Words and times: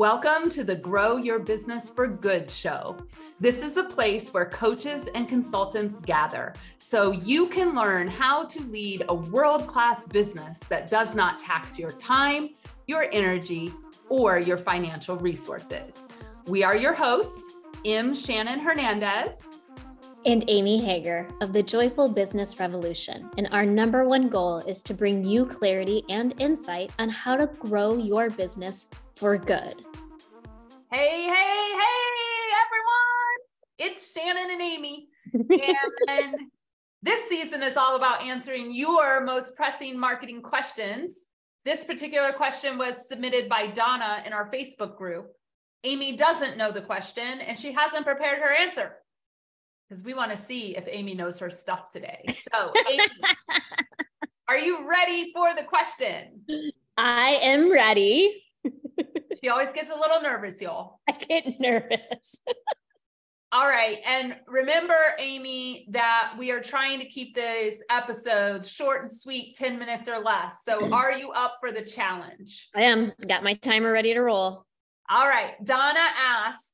Welcome 0.00 0.48
to 0.52 0.64
the 0.64 0.76
Grow 0.76 1.18
Your 1.18 1.38
Business 1.38 1.90
for 1.90 2.06
Good 2.06 2.50
show. 2.50 2.96
This 3.38 3.62
is 3.62 3.76
a 3.76 3.84
place 3.84 4.32
where 4.32 4.46
coaches 4.46 5.10
and 5.14 5.28
consultants 5.28 6.00
gather 6.00 6.54
so 6.78 7.12
you 7.12 7.48
can 7.48 7.74
learn 7.74 8.08
how 8.08 8.44
to 8.44 8.62
lead 8.62 9.04
a 9.10 9.14
world 9.14 9.66
class 9.66 10.06
business 10.06 10.58
that 10.70 10.88
does 10.88 11.14
not 11.14 11.38
tax 11.38 11.78
your 11.78 11.90
time, 11.90 12.48
your 12.86 13.08
energy, 13.12 13.74
or 14.08 14.38
your 14.38 14.56
financial 14.56 15.18
resources. 15.18 16.08
We 16.46 16.62
are 16.62 16.74
your 16.74 16.94
hosts, 16.94 17.42
M. 17.84 18.14
Shannon 18.14 18.58
Hernandez 18.58 19.42
and 20.26 20.44
Amy 20.48 20.78
Hager 20.78 21.26
of 21.40 21.52
the 21.52 21.62
Joyful 21.62 22.08
Business 22.08 22.60
Revolution. 22.60 23.30
And 23.38 23.48
our 23.52 23.64
number 23.64 24.04
one 24.04 24.28
goal 24.28 24.58
is 24.58 24.82
to 24.82 24.94
bring 24.94 25.24
you 25.24 25.46
clarity 25.46 26.04
and 26.10 26.34
insight 26.38 26.92
on 26.98 27.08
how 27.08 27.36
to 27.36 27.46
grow 27.46 27.96
your 27.96 28.28
business 28.28 28.86
for 29.16 29.38
good. 29.38 29.74
Hey, 30.92 31.22
hey, 31.22 31.72
hey, 31.72 32.50
everyone. 32.66 33.38
It's 33.78 34.12
Shannon 34.12 34.50
and 34.50 34.60
Amy. 34.60 35.08
and 36.08 36.36
this 37.02 37.28
season 37.28 37.62
is 37.62 37.76
all 37.76 37.96
about 37.96 38.22
answering 38.22 38.74
your 38.74 39.22
most 39.22 39.56
pressing 39.56 39.98
marketing 39.98 40.42
questions. 40.42 41.26
This 41.64 41.84
particular 41.84 42.32
question 42.32 42.76
was 42.76 43.08
submitted 43.08 43.48
by 43.48 43.68
Donna 43.68 44.22
in 44.26 44.32
our 44.32 44.50
Facebook 44.50 44.96
group. 44.98 45.28
Amy 45.84 46.14
doesn't 46.14 46.58
know 46.58 46.70
the 46.70 46.82
question 46.82 47.40
and 47.40 47.58
she 47.58 47.72
hasn't 47.72 48.04
prepared 48.04 48.42
her 48.42 48.54
answer 48.54 48.96
because 49.90 50.04
we 50.04 50.14
want 50.14 50.30
to 50.30 50.36
see 50.36 50.76
if 50.76 50.84
Amy 50.88 51.14
knows 51.14 51.38
her 51.40 51.50
stuff 51.50 51.90
today. 51.90 52.24
So, 52.52 52.72
Amy, 52.88 53.04
are 54.48 54.58
you 54.58 54.88
ready 54.88 55.32
for 55.32 55.54
the 55.54 55.64
question? 55.64 56.44
I 56.96 57.38
am 57.42 57.70
ready. 57.70 58.44
She 59.42 59.48
always 59.48 59.72
gets 59.72 59.88
a 59.88 59.94
little 59.94 60.20
nervous, 60.20 60.60
y'all. 60.60 61.00
I 61.08 61.12
get 61.12 61.58
nervous. 61.58 62.42
All 63.52 63.66
right. 63.66 63.96
And 64.04 64.36
remember, 64.46 64.98
Amy, 65.18 65.86
that 65.92 66.34
we 66.38 66.50
are 66.50 66.60
trying 66.60 66.98
to 66.98 67.06
keep 67.06 67.34
these 67.34 67.82
episodes 67.88 68.70
short 68.70 69.00
and 69.00 69.10
sweet, 69.10 69.56
10 69.56 69.78
minutes 69.78 70.08
or 70.08 70.18
less. 70.18 70.60
So 70.62 70.88
are 70.92 71.12
you 71.12 71.30
up 71.30 71.56
for 71.58 71.72
the 71.72 71.80
challenge? 71.80 72.68
I 72.76 72.82
am. 72.82 73.12
Got 73.26 73.42
my 73.42 73.54
timer 73.54 73.90
ready 73.90 74.12
to 74.12 74.20
roll. 74.20 74.66
All 75.08 75.26
right. 75.26 75.54
Donna 75.64 76.06
asked, 76.18 76.69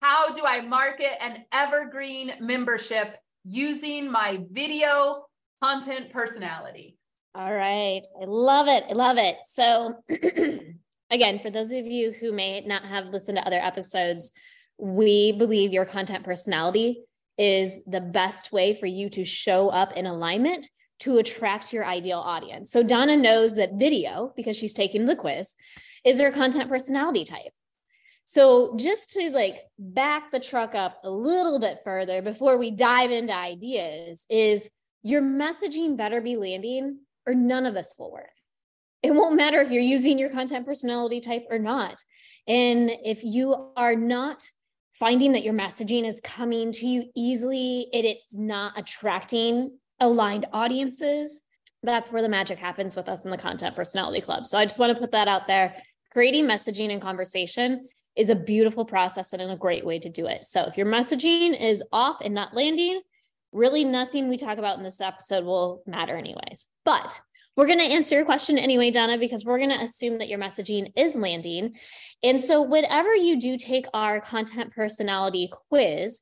How 0.00 0.30
do 0.32 0.44
I 0.46 0.62
market 0.62 1.22
an 1.22 1.44
evergreen 1.52 2.32
membership 2.40 3.16
using 3.44 4.10
my 4.10 4.40
video 4.50 5.26
content 5.62 6.10
personality? 6.10 6.96
All 7.34 7.52
right. 7.52 8.02
I 8.20 8.24
love 8.24 8.66
it. 8.66 8.84
I 8.88 8.94
love 8.94 9.18
it. 9.18 9.36
So, 9.42 9.96
again, 11.10 11.38
for 11.38 11.50
those 11.50 11.70
of 11.72 11.86
you 11.86 12.12
who 12.12 12.32
may 12.32 12.62
not 12.62 12.84
have 12.84 13.08
listened 13.08 13.36
to 13.36 13.46
other 13.46 13.60
episodes, 13.60 14.32
we 14.78 15.32
believe 15.32 15.72
your 15.72 15.84
content 15.84 16.24
personality 16.24 17.02
is 17.36 17.84
the 17.84 18.00
best 18.00 18.52
way 18.52 18.74
for 18.74 18.86
you 18.86 19.10
to 19.10 19.24
show 19.24 19.68
up 19.68 19.92
in 19.92 20.06
alignment 20.06 20.66
to 21.00 21.18
attract 21.18 21.72
your 21.72 21.84
ideal 21.84 22.18
audience. 22.18 22.72
So 22.72 22.82
Donna 22.82 23.16
knows 23.16 23.54
that 23.56 23.74
video, 23.74 24.32
because 24.34 24.56
she's 24.56 24.74
taking 24.74 25.06
the 25.06 25.16
quiz, 25.16 25.54
is 26.04 26.20
her 26.20 26.32
content 26.32 26.70
personality 26.70 27.24
type. 27.24 27.52
So 28.30 28.76
just 28.76 29.10
to 29.10 29.30
like 29.30 29.62
back 29.76 30.30
the 30.30 30.38
truck 30.38 30.76
up 30.76 31.00
a 31.02 31.10
little 31.10 31.58
bit 31.58 31.80
further 31.82 32.22
before 32.22 32.58
we 32.58 32.70
dive 32.70 33.10
into 33.10 33.34
ideas 33.34 34.24
is 34.30 34.70
your 35.02 35.20
messaging 35.20 35.96
better 35.96 36.20
be 36.20 36.36
landing 36.36 37.00
or 37.26 37.34
none 37.34 37.66
of 37.66 37.74
this 37.74 37.92
will 37.98 38.12
work 38.12 38.30
it 39.02 39.12
won't 39.12 39.36
matter 39.36 39.60
if 39.60 39.70
you're 39.70 39.82
using 39.82 40.18
your 40.18 40.30
content 40.30 40.66
personality 40.66 41.20
type 41.20 41.46
or 41.50 41.58
not. 41.58 42.02
And 42.46 42.90
if 43.04 43.24
you 43.24 43.72
are 43.76 43.96
not 43.96 44.42
finding 44.92 45.32
that 45.32 45.42
your 45.42 45.54
messaging 45.54 46.06
is 46.06 46.20
coming 46.20 46.72
to 46.72 46.86
you 46.86 47.04
easily, 47.16 47.88
it, 47.92 48.04
it's 48.04 48.36
not 48.36 48.78
attracting 48.78 49.78
aligned 50.00 50.46
audiences, 50.52 51.42
that's 51.82 52.12
where 52.12 52.22
the 52.22 52.28
magic 52.28 52.58
happens 52.58 52.94
with 52.94 53.08
us 53.08 53.24
in 53.24 53.30
the 53.30 53.38
Content 53.38 53.74
Personality 53.74 54.20
Club. 54.20 54.46
So 54.46 54.58
I 54.58 54.64
just 54.64 54.78
want 54.78 54.92
to 54.92 55.00
put 55.00 55.12
that 55.12 55.28
out 55.28 55.46
there. 55.46 55.76
Creating 56.12 56.44
messaging 56.44 56.92
and 56.92 57.00
conversation 57.00 57.86
is 58.20 58.28
a 58.28 58.34
beautiful 58.34 58.84
process 58.84 59.32
and 59.32 59.40
a 59.40 59.56
great 59.56 59.86
way 59.86 59.98
to 59.98 60.10
do 60.10 60.26
it. 60.26 60.44
So 60.44 60.64
if 60.64 60.76
your 60.76 60.86
messaging 60.86 61.58
is 61.58 61.82
off 61.90 62.18
and 62.20 62.34
not 62.34 62.54
landing, 62.54 63.00
really 63.50 63.82
nothing 63.82 64.28
we 64.28 64.36
talk 64.36 64.58
about 64.58 64.76
in 64.76 64.84
this 64.84 65.00
episode 65.00 65.42
will 65.42 65.82
matter, 65.86 66.14
anyways. 66.14 66.66
But 66.84 67.18
we're 67.56 67.66
going 67.66 67.78
to 67.78 67.84
answer 67.86 68.16
your 68.16 68.26
question 68.26 68.58
anyway, 68.58 68.90
Donna, 68.90 69.16
because 69.16 69.46
we're 69.46 69.56
going 69.56 69.70
to 69.70 69.82
assume 69.82 70.18
that 70.18 70.28
your 70.28 70.38
messaging 70.38 70.92
is 70.96 71.16
landing. 71.16 71.76
And 72.22 72.38
so, 72.38 72.60
whenever 72.60 73.14
you 73.14 73.40
do 73.40 73.56
take 73.56 73.86
our 73.94 74.20
content 74.20 74.72
personality 74.74 75.50
quiz, 75.70 76.20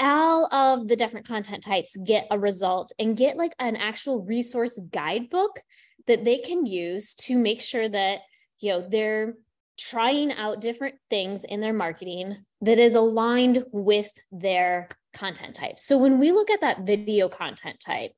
all 0.00 0.52
of 0.52 0.88
the 0.88 0.96
different 0.96 1.28
content 1.28 1.62
types 1.62 1.96
get 2.04 2.26
a 2.32 2.38
result 2.38 2.90
and 2.98 3.16
get 3.16 3.36
like 3.36 3.54
an 3.60 3.76
actual 3.76 4.20
resource 4.20 4.80
guidebook 4.90 5.60
that 6.08 6.24
they 6.24 6.38
can 6.38 6.66
use 6.66 7.14
to 7.14 7.38
make 7.38 7.62
sure 7.62 7.88
that 7.88 8.18
you 8.58 8.72
know 8.72 8.86
they're 8.88 9.34
trying 9.78 10.32
out 10.32 10.60
different 10.60 10.96
things 11.10 11.44
in 11.44 11.60
their 11.60 11.72
marketing 11.72 12.36
that 12.62 12.78
is 12.78 12.94
aligned 12.94 13.64
with 13.72 14.10
their 14.32 14.88
content 15.12 15.54
type. 15.54 15.78
So 15.78 15.98
when 15.98 16.18
we 16.18 16.32
look 16.32 16.50
at 16.50 16.60
that 16.60 16.86
video 16.86 17.28
content 17.28 17.80
type, 17.84 18.12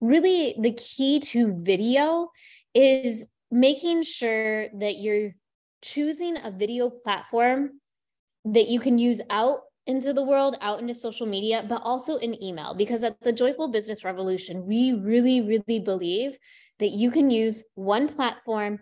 really 0.00 0.54
the 0.58 0.72
key 0.72 1.20
to 1.20 1.54
video 1.60 2.30
is 2.74 3.24
making 3.50 4.02
sure 4.02 4.68
that 4.78 4.96
you're 4.98 5.32
choosing 5.82 6.36
a 6.42 6.50
video 6.50 6.90
platform 6.90 7.80
that 8.44 8.68
you 8.68 8.80
can 8.80 8.98
use 8.98 9.20
out 9.30 9.60
into 9.86 10.12
the 10.12 10.22
world, 10.22 10.56
out 10.60 10.80
into 10.80 10.94
social 10.94 11.26
media, 11.26 11.64
but 11.68 11.82
also 11.82 12.16
in 12.16 12.42
email. 12.42 12.74
Because 12.74 13.04
at 13.04 13.20
the 13.20 13.32
Joyful 13.32 13.68
Business 13.68 14.04
Revolution, 14.04 14.66
we 14.66 14.92
really, 14.92 15.40
really 15.40 15.78
believe 15.78 16.36
that 16.78 16.90
you 16.90 17.10
can 17.10 17.30
use 17.30 17.64
one 17.74 18.08
platform 18.08 18.78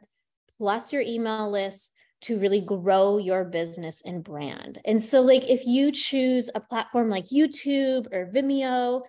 plus 0.58 0.92
your 0.92 1.02
email 1.02 1.50
list 1.50 1.92
to 2.22 2.38
really 2.38 2.60
grow 2.60 3.18
your 3.18 3.44
business 3.44 4.02
and 4.04 4.22
brand. 4.24 4.80
And 4.84 5.02
so, 5.02 5.20
like, 5.20 5.48
if 5.48 5.66
you 5.66 5.92
choose 5.92 6.48
a 6.54 6.60
platform 6.60 7.08
like 7.08 7.28
YouTube 7.28 8.06
or 8.12 8.30
Vimeo, 8.32 9.02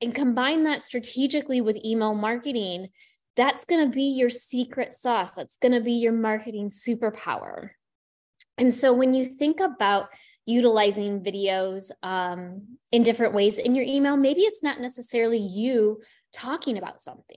and 0.00 0.14
combine 0.14 0.64
that 0.64 0.82
strategically 0.82 1.60
with 1.60 1.84
email 1.84 2.14
marketing, 2.14 2.88
that's 3.36 3.64
going 3.64 3.84
to 3.84 3.94
be 3.94 4.14
your 4.14 4.30
secret 4.30 4.94
sauce. 4.94 5.32
That's 5.32 5.56
going 5.56 5.72
to 5.72 5.80
be 5.80 5.92
your 5.92 6.12
marketing 6.12 6.70
superpower. 6.70 7.70
And 8.58 8.72
so 8.72 8.92
when 8.92 9.14
you 9.14 9.24
think 9.24 9.60
about 9.60 10.08
utilizing 10.46 11.22
videos 11.22 11.90
um, 12.02 12.78
in 12.92 13.02
different 13.02 13.34
ways 13.34 13.58
in 13.58 13.74
your 13.74 13.84
email, 13.84 14.16
maybe 14.16 14.42
it's 14.42 14.62
not 14.62 14.80
necessarily 14.80 15.38
you 15.38 16.00
talking 16.32 16.78
about 16.78 17.00
something. 17.00 17.36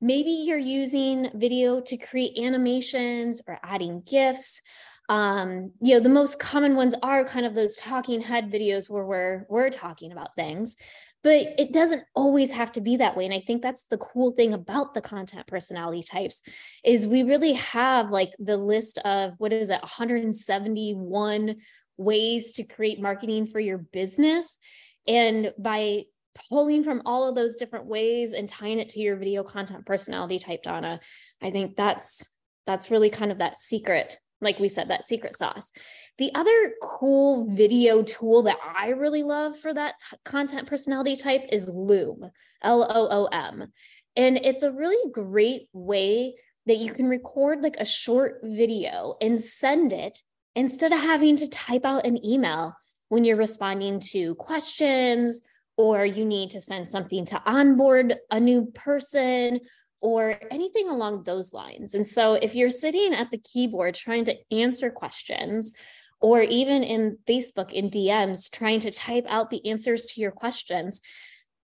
Maybe 0.00 0.30
you're 0.30 0.58
using 0.58 1.30
video 1.34 1.80
to 1.80 1.96
create 1.96 2.38
animations 2.38 3.42
or 3.46 3.58
adding 3.62 4.02
GIFs. 4.08 4.62
Um, 5.08 5.72
you 5.80 5.94
know, 5.94 6.00
the 6.00 6.08
most 6.08 6.38
common 6.38 6.76
ones 6.76 6.94
are 7.02 7.24
kind 7.24 7.46
of 7.46 7.54
those 7.54 7.76
talking 7.76 8.20
head 8.20 8.52
videos 8.52 8.90
where 8.90 9.06
we're 9.06 9.46
we're 9.48 9.70
talking 9.70 10.12
about 10.12 10.34
things 10.36 10.76
but 11.22 11.54
it 11.58 11.72
doesn't 11.72 12.04
always 12.14 12.52
have 12.52 12.72
to 12.72 12.80
be 12.80 12.96
that 12.96 13.16
way 13.16 13.24
and 13.24 13.34
i 13.34 13.40
think 13.40 13.62
that's 13.62 13.84
the 13.84 13.98
cool 13.98 14.32
thing 14.32 14.54
about 14.54 14.94
the 14.94 15.00
content 15.00 15.46
personality 15.46 16.02
types 16.02 16.42
is 16.84 17.06
we 17.06 17.22
really 17.22 17.52
have 17.52 18.10
like 18.10 18.32
the 18.38 18.56
list 18.56 18.98
of 18.98 19.34
what 19.38 19.52
is 19.52 19.70
it 19.70 19.80
171 19.82 21.56
ways 21.96 22.52
to 22.52 22.62
create 22.62 23.00
marketing 23.00 23.46
for 23.46 23.60
your 23.60 23.78
business 23.78 24.58
and 25.06 25.52
by 25.58 26.04
pulling 26.48 26.84
from 26.84 27.02
all 27.04 27.28
of 27.28 27.34
those 27.34 27.56
different 27.56 27.86
ways 27.86 28.32
and 28.32 28.48
tying 28.48 28.78
it 28.78 28.88
to 28.90 29.00
your 29.00 29.16
video 29.16 29.42
content 29.42 29.84
personality 29.86 30.38
type 30.38 30.62
donna 30.62 31.00
i 31.42 31.50
think 31.50 31.76
that's 31.76 32.30
that's 32.66 32.90
really 32.90 33.10
kind 33.10 33.32
of 33.32 33.38
that 33.38 33.58
secret 33.58 34.18
like 34.40 34.58
we 34.58 34.68
said, 34.68 34.88
that 34.88 35.04
secret 35.04 35.36
sauce. 35.36 35.72
The 36.18 36.30
other 36.34 36.72
cool 36.82 37.48
video 37.50 38.02
tool 38.02 38.42
that 38.44 38.58
I 38.76 38.90
really 38.90 39.22
love 39.22 39.58
for 39.58 39.74
that 39.74 39.94
t- 39.98 40.16
content 40.24 40.68
personality 40.68 41.16
type 41.16 41.42
is 41.50 41.68
Loom, 41.68 42.30
L 42.62 42.82
O 42.82 43.08
O 43.10 43.24
M. 43.26 43.72
And 44.16 44.38
it's 44.38 44.62
a 44.62 44.72
really 44.72 45.10
great 45.12 45.68
way 45.72 46.34
that 46.66 46.78
you 46.78 46.92
can 46.92 47.06
record 47.06 47.62
like 47.62 47.76
a 47.78 47.84
short 47.84 48.40
video 48.42 49.16
and 49.20 49.40
send 49.40 49.92
it 49.92 50.18
instead 50.54 50.92
of 50.92 51.00
having 51.00 51.36
to 51.36 51.48
type 51.48 51.84
out 51.84 52.06
an 52.06 52.24
email 52.24 52.74
when 53.08 53.24
you're 53.24 53.36
responding 53.36 54.00
to 54.00 54.34
questions 54.34 55.40
or 55.78 56.04
you 56.04 56.24
need 56.24 56.50
to 56.50 56.60
send 56.60 56.88
something 56.88 57.24
to 57.24 57.40
onboard 57.46 58.16
a 58.30 58.38
new 58.38 58.66
person 58.74 59.60
or 60.00 60.38
anything 60.50 60.88
along 60.88 61.22
those 61.22 61.54
lines. 61.54 61.94
And 61.94 62.06
so 62.06 62.34
if 62.34 62.54
you're 62.54 62.68
sitting 62.68 63.14
at 63.14 63.30
the 63.30 63.38
keyboard 63.38 63.94
trying 63.94 64.24
to 64.26 64.36
answer 64.50 64.90
questions, 64.90 65.72
or 66.20 66.42
even 66.42 66.82
in 66.82 67.16
Facebook 67.28 67.72
in 67.72 67.90
DMs 67.90 68.50
trying 68.50 68.80
to 68.80 68.90
type 68.90 69.24
out 69.28 69.50
the 69.50 69.64
answers 69.70 70.06
to 70.06 70.20
your 70.20 70.32
questions, 70.32 71.00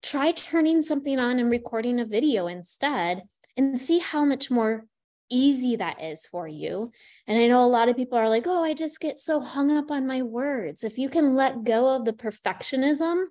try 0.02 0.32
turning 0.32 0.80
something 0.80 1.18
on 1.18 1.38
and 1.38 1.50
recording 1.50 2.00
a 2.00 2.06
video 2.06 2.46
instead 2.46 3.22
and 3.58 3.78
see 3.78 3.98
how 3.98 4.24
much 4.24 4.50
more 4.50 4.86
easy 5.30 5.76
that 5.76 6.02
is 6.02 6.24
for 6.24 6.48
you. 6.48 6.90
And 7.26 7.38
I 7.38 7.46
know 7.46 7.62
a 7.62 7.66
lot 7.66 7.90
of 7.90 7.96
people 7.96 8.16
are 8.16 8.30
like, 8.30 8.46
oh, 8.46 8.62
I 8.62 8.72
just 8.72 9.00
get 9.00 9.20
so 9.20 9.40
hung 9.40 9.70
up 9.70 9.90
on 9.90 10.06
my 10.06 10.22
words. 10.22 10.82
If 10.82 10.96
you 10.96 11.10
can 11.10 11.34
let 11.34 11.64
go 11.64 11.94
of 11.94 12.06
the 12.06 12.14
perfectionism 12.14 13.26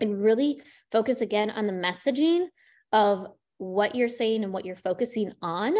and 0.00 0.22
really 0.22 0.60
focus 0.92 1.20
again 1.20 1.50
on 1.50 1.66
the 1.66 1.72
messaging 1.72 2.46
of 2.92 3.26
what 3.58 3.94
you're 3.94 4.08
saying 4.08 4.44
and 4.44 4.52
what 4.52 4.64
you're 4.64 4.76
focusing 4.76 5.32
on, 5.42 5.74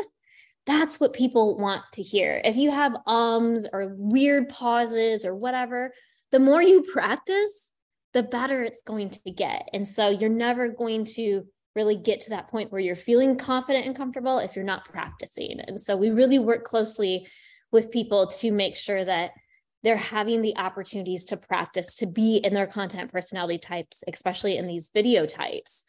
that's 0.66 1.00
what 1.00 1.12
people 1.12 1.56
want 1.56 1.82
to 1.94 2.02
hear. 2.02 2.40
If 2.44 2.56
you 2.56 2.70
have 2.70 2.96
ums 3.06 3.66
or 3.72 3.94
weird 3.96 4.48
pauses 4.48 5.24
or 5.24 5.34
whatever, 5.34 5.92
the 6.30 6.40
more 6.40 6.62
you 6.62 6.82
practice, 6.82 7.72
the 8.12 8.22
better 8.22 8.62
it's 8.62 8.82
going 8.82 9.10
to 9.10 9.30
get. 9.30 9.68
And 9.72 9.88
so 9.88 10.08
you're 10.08 10.28
never 10.28 10.68
going 10.68 11.04
to 11.16 11.46
really 11.74 11.96
get 11.96 12.20
to 12.20 12.30
that 12.30 12.48
point 12.48 12.72
where 12.72 12.80
you're 12.80 12.96
feeling 12.96 13.36
confident 13.36 13.86
and 13.86 13.96
comfortable 13.96 14.38
if 14.38 14.56
you're 14.56 14.64
not 14.64 14.84
practicing. 14.84 15.60
And 15.60 15.80
so 15.80 15.96
we 15.96 16.10
really 16.10 16.38
work 16.38 16.64
closely 16.64 17.28
with 17.70 17.90
people 17.90 18.26
to 18.26 18.50
make 18.50 18.76
sure 18.76 19.04
that 19.04 19.30
they're 19.82 19.96
having 19.96 20.42
the 20.42 20.56
opportunities 20.56 21.24
to 21.26 21.36
practice 21.36 21.94
to 21.96 22.06
be 22.06 22.38
in 22.38 22.54
their 22.54 22.66
content 22.66 23.12
personality 23.12 23.58
types, 23.58 24.02
especially 24.12 24.56
in 24.56 24.66
these 24.66 24.90
video 24.92 25.26
types. 25.26 25.84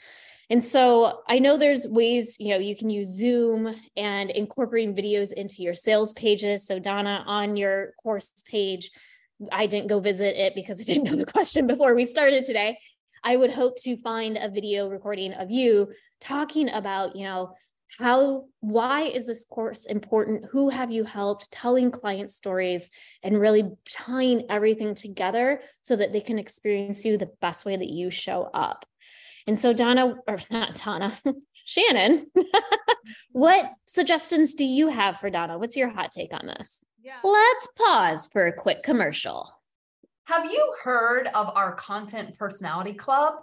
And 0.51 0.63
so 0.63 1.21
I 1.27 1.39
know 1.39 1.57
there's 1.57 1.87
ways, 1.87 2.35
you 2.39 2.49
know, 2.49 2.57
you 2.57 2.75
can 2.75 2.89
use 2.89 3.07
Zoom 3.07 3.75
and 3.95 4.31
incorporating 4.31 4.95
videos 4.95 5.31
into 5.31 5.61
your 5.61 5.75
sales 5.75 6.13
pages. 6.13 6.65
So 6.65 6.79
Donna, 6.79 7.23
on 7.27 7.55
your 7.55 7.93
course 8.01 8.29
page, 8.47 8.89
I 9.51 9.67
didn't 9.67 9.87
go 9.87 9.99
visit 9.99 10.35
it 10.35 10.55
because 10.55 10.81
I 10.81 10.83
didn't 10.83 11.03
know 11.03 11.15
the 11.15 11.25
question 11.31 11.67
before 11.67 11.93
we 11.93 12.05
started 12.05 12.43
today. 12.43 12.79
I 13.23 13.35
would 13.35 13.51
hope 13.51 13.75
to 13.83 13.97
find 13.97 14.37
a 14.37 14.49
video 14.49 14.89
recording 14.89 15.33
of 15.33 15.51
you 15.51 15.89
talking 16.19 16.69
about, 16.69 17.15
you 17.15 17.23
know, 17.23 17.53
how 17.97 18.45
why 18.59 19.03
is 19.03 19.25
this 19.25 19.45
course 19.45 19.85
important? 19.85 20.45
Who 20.51 20.69
have 20.69 20.91
you 20.91 21.03
helped? 21.03 21.51
Telling 21.51 21.91
client 21.91 22.31
stories 22.31 22.87
and 23.23 23.39
really 23.39 23.71
tying 23.89 24.45
everything 24.49 24.95
together 24.95 25.61
so 25.81 25.95
that 25.95 26.13
they 26.13 26.21
can 26.21 26.39
experience 26.39 27.03
you 27.03 27.17
the 27.17 27.31
best 27.41 27.65
way 27.65 27.75
that 27.75 27.89
you 27.89 28.11
show 28.11 28.43
up. 28.53 28.85
And 29.47 29.57
so 29.57 29.73
donna 29.73 30.15
or 30.27 30.37
not 30.51 30.75
donna 30.75 31.17
shannon 31.65 32.25
what 33.31 33.71
suggestions 33.85 34.55
do 34.55 34.65
you 34.65 34.87
have 34.87 35.19
for 35.19 35.29
donna? 35.29 35.57
What's 35.57 35.77
your 35.77 35.89
hot 35.89 36.11
take 36.11 36.33
on 36.33 36.45
this? 36.45 36.83
Yeah. 37.01 37.19
let's 37.23 37.67
pause 37.77 38.27
for 38.31 38.45
a 38.45 38.53
quick 38.53 38.83
commercial. 38.83 39.49
Have 40.25 40.45
you 40.45 40.73
heard 40.83 41.27
of 41.27 41.49
our 41.55 41.73
Content 41.73 42.37
Personality 42.37 42.93
Club? 42.93 43.35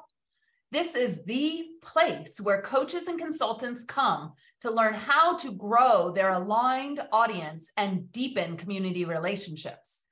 This 0.76 0.94
is 0.94 1.24
the 1.24 1.68
place 1.80 2.38
where 2.38 2.60
coaches 2.60 3.08
and 3.08 3.18
consultants 3.18 3.82
come 3.82 4.34
to 4.60 4.70
learn 4.70 4.92
how 4.92 5.38
to 5.38 5.52
grow 5.52 6.12
their 6.12 6.28
aligned 6.32 7.00
audience 7.12 7.70
and 7.78 8.12
deepen 8.12 8.58
community 8.58 9.06
relationships. 9.06 10.02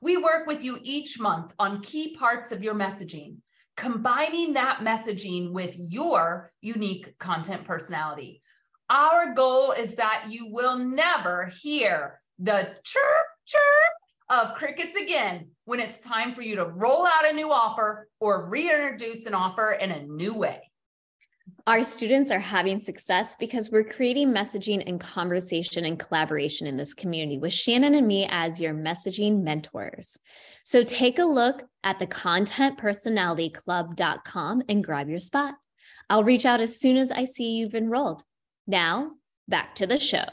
We 0.00 0.16
work 0.16 0.46
with 0.46 0.64
you 0.64 0.78
each 0.82 1.20
month 1.20 1.52
on 1.58 1.82
key 1.82 2.16
parts 2.16 2.52
of 2.52 2.62
your 2.62 2.72
messaging, 2.72 3.36
combining 3.76 4.54
that 4.54 4.78
messaging 4.78 5.52
with 5.52 5.76
your 5.78 6.50
unique 6.62 7.18
content 7.18 7.66
personality. 7.66 8.40
Our 8.88 9.34
goal 9.34 9.72
is 9.72 9.96
that 9.96 10.28
you 10.30 10.50
will 10.50 10.78
never 10.78 11.52
hear 11.60 12.22
the 12.38 12.70
chirp, 12.82 13.26
chirp 13.44 13.94
of 14.28 14.54
crickets 14.54 14.96
again 14.96 15.48
when 15.64 15.80
it's 15.80 15.98
time 15.98 16.34
for 16.34 16.42
you 16.42 16.56
to 16.56 16.66
roll 16.66 17.06
out 17.06 17.30
a 17.30 17.32
new 17.32 17.50
offer 17.52 18.08
or 18.20 18.48
reintroduce 18.48 19.24
an 19.26 19.34
offer 19.34 19.72
in 19.72 19.90
a 19.90 20.06
new 20.06 20.34
way. 20.34 20.70
Our 21.66 21.82
students 21.82 22.30
are 22.30 22.38
having 22.38 22.78
success 22.78 23.36
because 23.36 23.70
we're 23.70 23.84
creating 23.84 24.32
messaging 24.32 24.82
and 24.86 24.98
conversation 25.00 25.84
and 25.84 25.98
collaboration 25.98 26.66
in 26.66 26.76
this 26.76 26.94
community 26.94 27.38
with 27.38 27.52
Shannon 27.52 27.94
and 27.94 28.06
me 28.06 28.26
as 28.30 28.60
your 28.60 28.74
messaging 28.74 29.42
mentors. 29.42 30.16
So 30.64 30.84
take 30.84 31.18
a 31.18 31.24
look 31.24 31.62
at 31.82 31.98
the 31.98 32.06
contentpersonalityclub.com 32.06 34.62
and 34.68 34.84
grab 34.84 35.08
your 35.08 35.20
spot. 35.20 35.54
I'll 36.10 36.24
reach 36.24 36.44
out 36.46 36.60
as 36.60 36.78
soon 36.78 36.96
as 36.96 37.10
I 37.10 37.24
see 37.24 37.56
you've 37.56 37.74
enrolled. 37.74 38.22
Now, 38.66 39.12
back 39.48 39.74
to 39.76 39.86
the 39.86 40.00
show. 40.00 40.24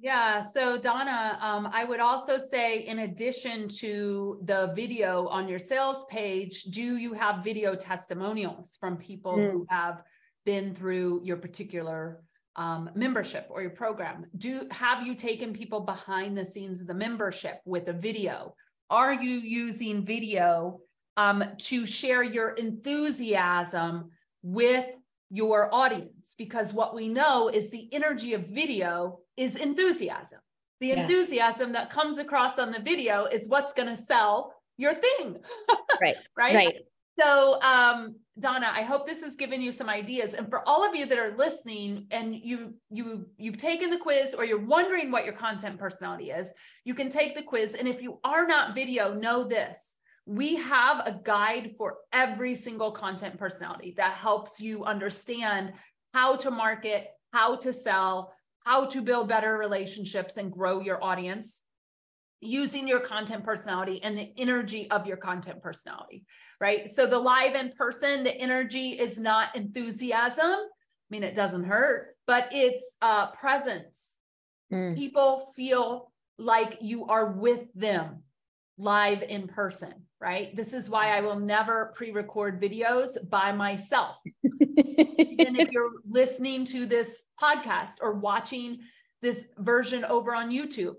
Yeah. 0.00 0.42
So 0.42 0.78
Donna, 0.78 1.38
um, 1.40 1.68
I 1.72 1.84
would 1.84 1.98
also 1.98 2.38
say, 2.38 2.80
in 2.80 3.00
addition 3.00 3.68
to 3.80 4.40
the 4.44 4.72
video 4.76 5.26
on 5.26 5.48
your 5.48 5.58
sales 5.58 6.04
page, 6.08 6.62
do 6.64 6.96
you 6.96 7.14
have 7.14 7.42
video 7.42 7.74
testimonials 7.74 8.76
from 8.78 8.96
people 8.96 9.36
mm. 9.36 9.50
who 9.50 9.66
have 9.68 10.02
been 10.44 10.72
through 10.72 11.22
your 11.24 11.36
particular 11.36 12.22
um, 12.54 12.90
membership 12.94 13.48
or 13.50 13.60
your 13.60 13.72
program? 13.72 14.26
Do 14.36 14.68
have 14.70 15.04
you 15.04 15.16
taken 15.16 15.52
people 15.52 15.80
behind 15.80 16.38
the 16.38 16.46
scenes 16.46 16.80
of 16.80 16.86
the 16.86 16.94
membership 16.94 17.60
with 17.64 17.88
a 17.88 17.92
video? 17.92 18.54
Are 18.90 19.12
you 19.12 19.38
using 19.38 20.04
video 20.04 20.78
um, 21.16 21.42
to 21.58 21.84
share 21.86 22.22
your 22.22 22.50
enthusiasm 22.50 24.10
with 24.42 24.86
your 25.28 25.74
audience? 25.74 26.34
Because 26.38 26.72
what 26.72 26.94
we 26.94 27.08
know 27.08 27.48
is 27.48 27.70
the 27.70 27.88
energy 27.92 28.34
of 28.34 28.46
video 28.46 29.18
is 29.38 29.56
enthusiasm. 29.56 30.40
The 30.80 30.88
yeah. 30.88 31.02
enthusiasm 31.02 31.72
that 31.72 31.90
comes 31.90 32.18
across 32.18 32.58
on 32.58 32.72
the 32.72 32.80
video 32.80 33.24
is 33.24 33.48
what's 33.48 33.72
going 33.72 33.88
to 33.88 34.00
sell 34.00 34.54
your 34.76 34.94
thing. 34.94 35.38
right. 36.00 36.16
right. 36.36 36.54
Right. 36.54 36.74
So, 37.18 37.60
um, 37.62 38.14
Donna, 38.38 38.70
I 38.72 38.82
hope 38.82 39.04
this 39.04 39.22
has 39.22 39.34
given 39.34 39.60
you 39.60 39.72
some 39.72 39.88
ideas. 39.88 40.34
And 40.34 40.48
for 40.48 40.66
all 40.68 40.88
of 40.88 40.94
you 40.94 41.04
that 41.06 41.18
are 41.18 41.36
listening 41.36 42.06
and 42.12 42.32
you 42.32 42.74
you 42.90 43.26
you've 43.36 43.56
taken 43.56 43.90
the 43.90 43.98
quiz 43.98 44.34
or 44.34 44.44
you're 44.44 44.64
wondering 44.64 45.10
what 45.10 45.24
your 45.24 45.34
content 45.34 45.80
personality 45.80 46.30
is, 46.30 46.46
you 46.84 46.94
can 46.94 47.08
take 47.08 47.34
the 47.34 47.42
quiz. 47.42 47.74
And 47.74 47.88
if 47.88 48.00
you 48.00 48.20
are 48.22 48.46
not 48.46 48.76
video, 48.76 49.14
know 49.14 49.48
this. 49.48 49.96
We 50.26 50.56
have 50.56 51.00
a 51.06 51.20
guide 51.24 51.72
for 51.76 51.96
every 52.12 52.54
single 52.54 52.92
content 52.92 53.36
personality 53.36 53.94
that 53.96 54.12
helps 54.12 54.60
you 54.60 54.84
understand 54.84 55.72
how 56.14 56.36
to 56.36 56.52
market, 56.52 57.08
how 57.32 57.56
to 57.56 57.72
sell, 57.72 58.32
how 58.68 58.84
to 58.84 59.00
build 59.00 59.30
better 59.30 59.56
relationships 59.56 60.36
and 60.36 60.52
grow 60.52 60.80
your 60.80 61.02
audience 61.02 61.62
using 62.42 62.86
your 62.86 63.00
content 63.00 63.42
personality 63.42 64.02
and 64.02 64.16
the 64.16 64.30
energy 64.36 64.90
of 64.90 65.06
your 65.06 65.16
content 65.16 65.62
personality, 65.62 66.26
right? 66.60 66.86
So 66.86 67.06
the 67.06 67.18
live 67.18 67.54
in 67.54 67.72
person, 67.72 68.24
the 68.24 68.36
energy 68.36 68.90
is 68.90 69.18
not 69.18 69.56
enthusiasm. 69.56 70.44
I 70.44 71.08
mean, 71.08 71.22
it 71.22 71.34
doesn't 71.34 71.64
hurt, 71.64 72.14
but 72.26 72.48
it's 72.52 72.84
uh, 73.00 73.30
presence. 73.30 74.18
Mm. 74.70 74.94
People 74.98 75.50
feel 75.56 76.12
like 76.38 76.76
you 76.82 77.06
are 77.06 77.32
with 77.32 77.72
them 77.74 78.22
live 78.76 79.22
in 79.22 79.48
person, 79.48 79.94
right? 80.20 80.54
This 80.56 80.72
is 80.72 80.90
why 80.90 81.16
I 81.16 81.20
will 81.20 81.38
never 81.38 81.92
pre 81.96 82.10
record 82.10 82.60
videos 82.60 83.10
by 83.28 83.52
myself. 83.52 84.16
Even 84.44 85.56
if 85.56 85.68
you're 85.72 85.92
listening 86.08 86.64
to 86.66 86.86
this 86.86 87.24
podcast 87.40 87.92
or 88.00 88.14
watching 88.14 88.78
this 89.22 89.46
version 89.58 90.04
over 90.04 90.34
on 90.34 90.50
YouTube, 90.50 90.94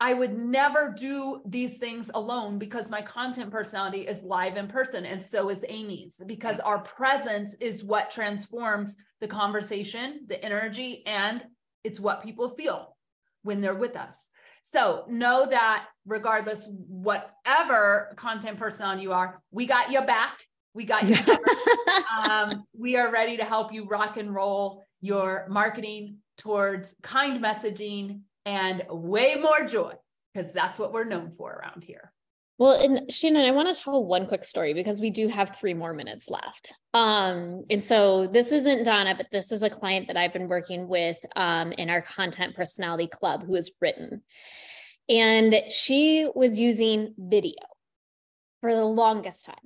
I 0.00 0.12
would 0.12 0.36
never 0.36 0.94
do 0.96 1.40
these 1.46 1.78
things 1.78 2.10
alone 2.14 2.58
because 2.58 2.90
my 2.90 3.00
content 3.00 3.50
personality 3.50 4.00
is 4.00 4.22
live 4.22 4.56
in 4.56 4.66
person 4.66 5.06
and 5.06 5.22
so 5.22 5.50
is 5.50 5.64
Amy's 5.68 6.20
because 6.26 6.58
our 6.60 6.80
presence 6.80 7.54
is 7.60 7.84
what 7.84 8.10
transforms 8.10 8.96
the 9.20 9.28
conversation, 9.28 10.26
the 10.26 10.44
energy, 10.44 11.04
and 11.06 11.42
it's 11.84 12.00
what 12.00 12.24
people 12.24 12.48
feel 12.48 12.96
when 13.42 13.60
they're 13.60 13.74
with 13.74 13.96
us. 13.96 14.30
So 14.66 15.04
know 15.08 15.46
that 15.50 15.88
regardless, 16.06 16.66
whatever 16.88 18.14
content 18.16 18.58
personality 18.58 19.02
you 19.02 19.12
are, 19.12 19.42
we 19.50 19.66
got 19.66 19.92
you 19.92 20.00
back. 20.00 20.38
We 20.72 20.84
got 20.84 21.06
you. 21.06 21.16
um, 22.30 22.64
we 22.76 22.96
are 22.96 23.12
ready 23.12 23.36
to 23.36 23.44
help 23.44 23.74
you 23.74 23.86
rock 23.86 24.16
and 24.16 24.34
roll 24.34 24.82
your 25.02 25.46
marketing 25.50 26.16
towards 26.38 26.94
kind 27.02 27.44
messaging 27.44 28.22
and 28.46 28.82
way 28.88 29.36
more 29.36 29.66
joy 29.66 29.92
because 30.32 30.50
that's 30.54 30.78
what 30.78 30.94
we're 30.94 31.04
known 31.04 31.30
for 31.36 31.52
around 31.52 31.84
here. 31.84 32.10
Well, 32.56 32.80
and 32.80 33.12
Shannon, 33.12 33.44
I 33.44 33.50
want 33.50 33.74
to 33.74 33.82
tell 33.82 34.04
one 34.04 34.26
quick 34.26 34.44
story 34.44 34.74
because 34.74 35.00
we 35.00 35.10
do 35.10 35.26
have 35.26 35.56
three 35.56 35.74
more 35.74 35.92
minutes 35.92 36.30
left. 36.30 36.72
Um, 36.92 37.64
and 37.68 37.82
so 37.82 38.28
this 38.28 38.52
isn't 38.52 38.84
Donna, 38.84 39.14
but 39.16 39.26
this 39.32 39.50
is 39.50 39.64
a 39.64 39.70
client 39.70 40.06
that 40.06 40.16
I've 40.16 40.32
been 40.32 40.46
working 40.46 40.86
with 40.86 41.16
um, 41.34 41.72
in 41.72 41.90
our 41.90 42.00
content 42.00 42.54
personality 42.54 43.08
club 43.08 43.44
who 43.44 43.54
has 43.54 43.72
written. 43.80 44.22
And 45.08 45.62
she 45.68 46.28
was 46.34 46.58
using 46.58 47.14
video 47.18 47.54
for 48.60 48.72
the 48.72 48.84
longest 48.84 49.46
time. 49.46 49.56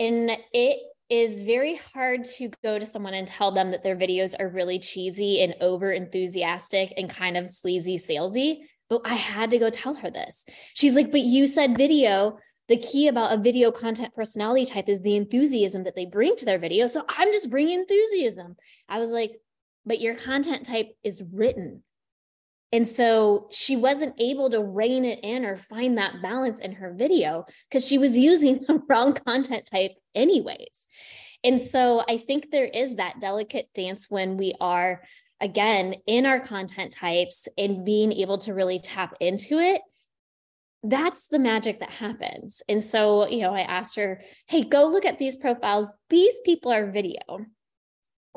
And 0.00 0.32
it 0.52 0.80
is 1.08 1.42
very 1.42 1.76
hard 1.94 2.24
to 2.24 2.50
go 2.64 2.78
to 2.78 2.86
someone 2.86 3.14
and 3.14 3.28
tell 3.28 3.52
them 3.52 3.70
that 3.70 3.84
their 3.84 3.96
videos 3.96 4.34
are 4.40 4.48
really 4.48 4.78
cheesy 4.78 5.42
and 5.42 5.54
over 5.60 5.92
enthusiastic 5.92 6.92
and 6.96 7.08
kind 7.08 7.36
of 7.36 7.48
sleazy 7.48 7.96
salesy 7.96 8.62
but 8.88 9.02
I 9.04 9.14
had 9.14 9.50
to 9.50 9.58
go 9.58 9.70
tell 9.70 9.94
her 9.94 10.10
this. 10.10 10.44
She's 10.74 10.94
like, 10.94 11.10
but 11.10 11.20
you 11.20 11.46
said 11.46 11.76
video. 11.76 12.38
The 12.68 12.76
key 12.76 13.08
about 13.08 13.32
a 13.32 13.42
video 13.42 13.70
content 13.70 14.14
personality 14.14 14.64
type 14.64 14.88
is 14.88 15.02
the 15.02 15.16
enthusiasm 15.16 15.84
that 15.84 15.96
they 15.96 16.06
bring 16.06 16.36
to 16.36 16.44
their 16.44 16.58
video. 16.58 16.86
So 16.86 17.04
I'm 17.08 17.32
just 17.32 17.50
bringing 17.50 17.80
enthusiasm. 17.80 18.56
I 18.88 18.98
was 18.98 19.10
like, 19.10 19.32
but 19.84 20.00
your 20.00 20.14
content 20.14 20.64
type 20.64 20.90
is 21.02 21.22
written. 21.32 21.82
And 22.72 22.88
so 22.88 23.48
she 23.50 23.76
wasn't 23.76 24.14
able 24.18 24.48
to 24.50 24.62
rein 24.62 25.04
it 25.04 25.20
in 25.22 25.44
or 25.44 25.58
find 25.58 25.98
that 25.98 26.22
balance 26.22 26.58
in 26.58 26.72
her 26.72 26.94
video 26.94 27.44
because 27.68 27.86
she 27.86 27.98
was 27.98 28.16
using 28.16 28.60
the 28.66 28.80
wrong 28.88 29.12
content 29.12 29.68
type, 29.70 29.92
anyways. 30.14 30.86
And 31.44 31.60
so 31.60 32.02
I 32.08 32.18
think 32.18 32.50
there 32.50 32.66
is 32.72 32.96
that 32.96 33.20
delicate 33.20 33.68
dance 33.74 34.06
when 34.08 34.36
we 34.36 34.54
are, 34.60 35.02
again, 35.42 35.96
in 36.06 36.24
our 36.24 36.40
content 36.40 36.92
types 36.92 37.48
and 37.58 37.84
being 37.84 38.12
able 38.12 38.38
to 38.38 38.54
really 38.54 38.78
tap 38.78 39.14
into 39.20 39.58
it. 39.58 39.82
That's 40.84 41.28
the 41.28 41.38
magic 41.38 41.80
that 41.80 41.90
happens. 41.90 42.62
And 42.68 42.82
so, 42.82 43.28
you 43.28 43.40
know, 43.42 43.54
I 43.54 43.60
asked 43.60 43.96
her, 43.96 44.22
hey, 44.48 44.62
go 44.62 44.86
look 44.86 45.04
at 45.04 45.18
these 45.18 45.36
profiles. 45.36 45.92
These 46.08 46.40
people 46.44 46.72
are 46.72 46.90
video. 46.90 47.20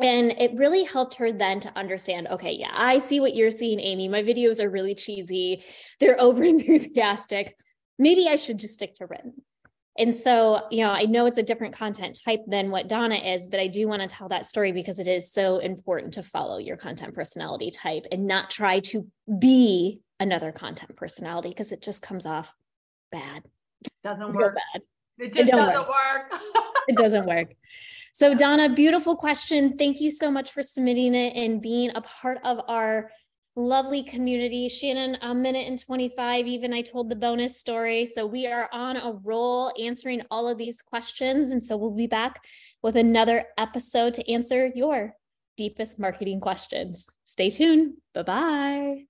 And 0.02 0.32
it 0.32 0.56
really 0.56 0.84
helped 0.84 1.16
her 1.16 1.32
then 1.32 1.62
to 1.62 1.78
understand 1.78 2.28
okay, 2.28 2.52
yeah, 2.52 2.72
I 2.74 2.98
see 2.98 3.22
what 3.22 3.34
you're 3.34 3.50
seeing, 3.50 3.80
Amy. 3.80 4.10
My 4.10 4.24
videos 4.24 4.62
are 4.62 4.70
really 4.70 4.94
cheesy, 4.94 5.64
they're 6.00 6.20
over 6.22 6.44
enthusiastic. 6.44 7.56
Maybe 7.98 8.28
I 8.28 8.36
should 8.36 8.60
just 8.60 8.74
stick 8.74 8.96
to 8.96 9.06
written. 9.06 9.45
And 9.98 10.14
so, 10.14 10.64
you 10.72 10.84
know, 10.84 10.92
I 10.92 11.04
know 11.04 11.26
it's 11.26 11.38
a 11.38 11.44
different 11.44 11.74
content 11.74 12.20
type 12.24 12.42
than 12.48 12.70
what 12.70 12.90
Donna 12.90 13.16
is, 13.16 13.48
but 13.48 13.62
I 13.62 13.68
do 13.68 13.88
want 13.88 14.02
to 14.02 14.08
tell 14.08 14.28
that 14.28 14.46
story 14.46 14.74
because 14.74 15.00
it 15.00 15.08
is 15.08 15.32
so 15.32 15.60
important 15.60 16.16
to 16.16 16.24
follow 16.24 16.58
your 16.58 16.76
content 16.76 17.14
personality 17.14 17.72
type 17.72 18.06
and 18.12 18.28
not 18.28 18.52
try 18.52 18.82
to 18.82 19.08
be 19.40 20.02
another 20.20 20.52
content 20.52 20.96
personality 20.98 21.50
because 21.50 21.72
it 21.72 21.82
just 21.82 22.02
comes 22.02 22.26
off 22.26 22.54
bad. 23.12 23.44
Doesn't 24.04 24.34
work. 24.34 24.56
Bad. 24.74 24.82
It 25.18 25.34
just 25.34 25.48
it 25.48 25.52
doesn't 25.52 25.88
work. 25.88 25.88
work. 25.88 26.42
it 26.88 26.98
doesn't 26.98 27.26
work. 27.26 27.54
So, 28.14 28.34
Donna, 28.34 28.70
beautiful 28.70 29.16
question. 29.16 29.78
Thank 29.78 30.00
you 30.02 30.10
so 30.12 30.30
much 30.30 30.52
for 30.52 30.64
submitting 30.64 31.14
it 31.14 31.36
and 31.36 31.62
being 31.62 31.92
a 31.96 32.02
part 32.02 32.40
of 32.44 32.62
our 32.68 33.12
lovely 33.56 34.04
community. 34.04 34.70
Shannon, 34.70 35.18
a 35.22 35.34
minute 35.34 35.68
and 35.68 35.80
25, 35.80 36.48
even 36.48 36.74
I 36.74 36.82
told 36.82 37.10
the 37.10 37.16
bonus 37.16 37.58
story. 37.58 38.06
So, 38.06 38.26
we 38.26 38.48
are 38.48 38.70
on 38.72 38.98
a 38.98 39.14
roll 39.24 39.72
answering 39.80 40.22
all 40.30 40.48
of 40.48 40.58
these 40.58 40.82
questions. 40.82 41.52
And 41.52 41.64
so, 41.64 41.78
we'll 41.78 41.92
be 41.92 42.08
back 42.08 42.44
with 42.82 42.96
another 42.98 43.46
episode 43.58 44.14
to 44.16 44.32
answer 44.32 44.72
your 44.76 45.14
deepest 45.58 46.00
marketing 46.00 46.40
questions. 46.40 47.08
Stay 47.26 47.50
tuned. 47.50 47.96
Bye 48.14 48.24
bye. 48.24 49.04